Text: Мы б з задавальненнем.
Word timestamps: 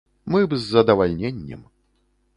Мы 0.35 0.39
б 0.53 0.57
з 0.63 0.65
задавальненнем. 0.77 1.61